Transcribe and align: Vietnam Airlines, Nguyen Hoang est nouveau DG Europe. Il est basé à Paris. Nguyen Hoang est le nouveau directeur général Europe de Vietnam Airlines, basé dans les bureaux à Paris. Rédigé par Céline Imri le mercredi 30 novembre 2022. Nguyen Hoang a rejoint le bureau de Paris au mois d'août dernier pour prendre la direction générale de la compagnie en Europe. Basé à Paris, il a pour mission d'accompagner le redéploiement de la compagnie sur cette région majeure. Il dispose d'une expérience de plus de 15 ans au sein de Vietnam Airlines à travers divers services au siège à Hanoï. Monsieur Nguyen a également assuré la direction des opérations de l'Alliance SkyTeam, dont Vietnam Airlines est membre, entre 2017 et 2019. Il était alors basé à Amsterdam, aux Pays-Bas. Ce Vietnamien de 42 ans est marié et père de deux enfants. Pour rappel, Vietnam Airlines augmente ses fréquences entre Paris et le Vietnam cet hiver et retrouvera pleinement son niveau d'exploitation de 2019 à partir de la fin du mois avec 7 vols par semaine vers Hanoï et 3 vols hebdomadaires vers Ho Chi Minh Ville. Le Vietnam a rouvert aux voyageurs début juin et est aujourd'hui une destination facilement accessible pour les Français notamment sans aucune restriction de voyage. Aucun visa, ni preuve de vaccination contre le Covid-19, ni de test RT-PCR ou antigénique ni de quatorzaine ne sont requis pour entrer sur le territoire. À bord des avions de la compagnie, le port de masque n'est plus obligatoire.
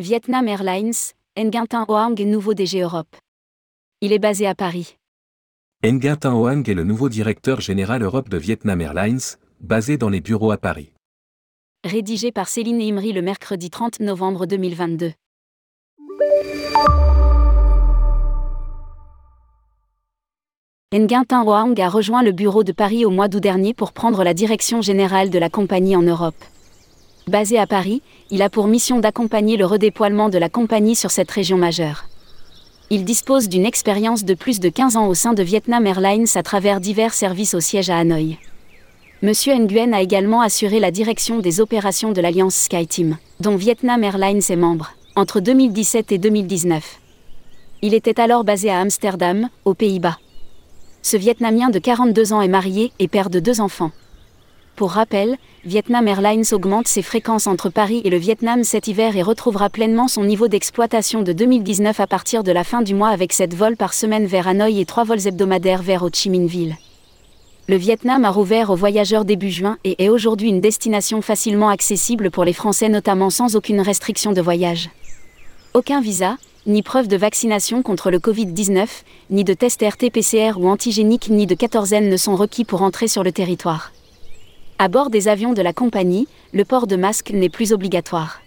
Vietnam 0.00 0.48
Airlines, 0.48 1.12
Nguyen 1.36 1.66
Hoang 1.86 2.18
est 2.18 2.24
nouveau 2.24 2.54
DG 2.54 2.80
Europe. 2.80 3.14
Il 4.00 4.14
est 4.14 4.18
basé 4.18 4.46
à 4.46 4.54
Paris. 4.54 4.96
Nguyen 5.84 6.16
Hoang 6.24 6.66
est 6.66 6.72
le 6.72 6.84
nouveau 6.84 7.10
directeur 7.10 7.60
général 7.60 8.02
Europe 8.02 8.30
de 8.30 8.38
Vietnam 8.38 8.80
Airlines, 8.80 9.20
basé 9.60 9.98
dans 9.98 10.08
les 10.08 10.22
bureaux 10.22 10.52
à 10.52 10.56
Paris. 10.56 10.94
Rédigé 11.84 12.32
par 12.32 12.48
Céline 12.48 12.80
Imri 12.80 13.12
le 13.12 13.20
mercredi 13.20 13.68
30 13.68 14.00
novembre 14.00 14.46
2022. 14.46 15.12
Nguyen 20.94 21.24
Hoang 21.30 21.78
a 21.78 21.90
rejoint 21.90 22.22
le 22.22 22.32
bureau 22.32 22.64
de 22.64 22.72
Paris 22.72 23.04
au 23.04 23.10
mois 23.10 23.28
d'août 23.28 23.42
dernier 23.42 23.74
pour 23.74 23.92
prendre 23.92 24.24
la 24.24 24.32
direction 24.32 24.80
générale 24.80 25.28
de 25.28 25.38
la 25.38 25.50
compagnie 25.50 25.94
en 25.94 26.02
Europe. 26.02 26.42
Basé 27.28 27.58
à 27.58 27.66
Paris, 27.66 28.02
il 28.30 28.42
a 28.42 28.50
pour 28.50 28.66
mission 28.66 28.98
d'accompagner 28.98 29.56
le 29.56 29.66
redéploiement 29.66 30.28
de 30.28 30.38
la 30.38 30.48
compagnie 30.48 30.96
sur 30.96 31.10
cette 31.10 31.30
région 31.30 31.56
majeure. 31.56 32.04
Il 32.90 33.04
dispose 33.04 33.48
d'une 33.48 33.66
expérience 33.66 34.24
de 34.24 34.34
plus 34.34 34.58
de 34.58 34.68
15 34.68 34.96
ans 34.96 35.06
au 35.06 35.14
sein 35.14 35.32
de 35.32 35.42
Vietnam 35.42 35.86
Airlines 35.86 36.26
à 36.34 36.42
travers 36.42 36.80
divers 36.80 37.14
services 37.14 37.54
au 37.54 37.60
siège 37.60 37.90
à 37.90 37.98
Hanoï. 37.98 38.38
Monsieur 39.22 39.54
Nguyen 39.54 39.92
a 39.92 40.00
également 40.00 40.40
assuré 40.40 40.80
la 40.80 40.90
direction 40.90 41.38
des 41.40 41.60
opérations 41.60 42.12
de 42.12 42.20
l'Alliance 42.20 42.56
SkyTeam, 42.56 43.16
dont 43.38 43.54
Vietnam 43.54 44.02
Airlines 44.02 44.42
est 44.48 44.56
membre, 44.56 44.92
entre 45.14 45.40
2017 45.40 46.10
et 46.10 46.18
2019. 46.18 47.00
Il 47.82 47.94
était 47.94 48.18
alors 48.18 48.44
basé 48.44 48.70
à 48.70 48.80
Amsterdam, 48.80 49.48
aux 49.64 49.74
Pays-Bas. 49.74 50.18
Ce 51.02 51.16
Vietnamien 51.16 51.70
de 51.70 51.78
42 51.78 52.32
ans 52.32 52.42
est 52.42 52.48
marié 52.48 52.92
et 52.98 53.08
père 53.08 53.30
de 53.30 53.40
deux 53.40 53.60
enfants. 53.60 53.90
Pour 54.80 54.92
rappel, 54.92 55.36
Vietnam 55.66 56.08
Airlines 56.08 56.46
augmente 56.52 56.88
ses 56.88 57.02
fréquences 57.02 57.46
entre 57.46 57.68
Paris 57.68 58.00
et 58.02 58.08
le 58.08 58.16
Vietnam 58.16 58.64
cet 58.64 58.88
hiver 58.88 59.14
et 59.14 59.20
retrouvera 59.20 59.68
pleinement 59.68 60.08
son 60.08 60.24
niveau 60.24 60.48
d'exploitation 60.48 61.20
de 61.20 61.34
2019 61.34 62.00
à 62.00 62.06
partir 62.06 62.42
de 62.42 62.50
la 62.50 62.64
fin 62.64 62.80
du 62.80 62.94
mois 62.94 63.10
avec 63.10 63.34
7 63.34 63.52
vols 63.52 63.76
par 63.76 63.92
semaine 63.92 64.24
vers 64.24 64.48
Hanoï 64.48 64.80
et 64.80 64.86
3 64.86 65.04
vols 65.04 65.26
hebdomadaires 65.26 65.82
vers 65.82 66.02
Ho 66.02 66.08
Chi 66.10 66.30
Minh 66.30 66.46
Ville. 66.46 66.76
Le 67.68 67.76
Vietnam 67.76 68.24
a 68.24 68.30
rouvert 68.30 68.70
aux 68.70 68.74
voyageurs 68.74 69.26
début 69.26 69.50
juin 69.50 69.76
et 69.84 70.02
est 70.02 70.08
aujourd'hui 70.08 70.48
une 70.48 70.62
destination 70.62 71.20
facilement 71.20 71.68
accessible 71.68 72.30
pour 72.30 72.46
les 72.46 72.54
Français 72.54 72.88
notamment 72.88 73.28
sans 73.28 73.56
aucune 73.56 73.82
restriction 73.82 74.32
de 74.32 74.40
voyage. 74.40 74.88
Aucun 75.74 76.00
visa, 76.00 76.38
ni 76.64 76.80
preuve 76.80 77.06
de 77.06 77.18
vaccination 77.18 77.82
contre 77.82 78.10
le 78.10 78.18
Covid-19, 78.18 78.86
ni 79.28 79.44
de 79.44 79.52
test 79.52 79.82
RT-PCR 79.82 80.52
ou 80.56 80.70
antigénique 80.70 81.28
ni 81.28 81.46
de 81.46 81.54
quatorzaine 81.54 82.08
ne 82.08 82.16
sont 82.16 82.34
requis 82.34 82.64
pour 82.64 82.80
entrer 82.80 83.08
sur 83.08 83.22
le 83.22 83.30
territoire. 83.30 83.92
À 84.82 84.88
bord 84.88 85.10
des 85.10 85.28
avions 85.28 85.52
de 85.52 85.60
la 85.60 85.74
compagnie, 85.74 86.26
le 86.54 86.64
port 86.64 86.86
de 86.86 86.96
masque 86.96 87.32
n'est 87.32 87.50
plus 87.50 87.74
obligatoire. 87.74 88.40